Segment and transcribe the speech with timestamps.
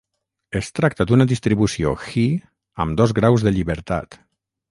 [0.59, 2.25] Es tracta d'una distribució chi
[2.85, 4.19] amb dos graus de llibertat.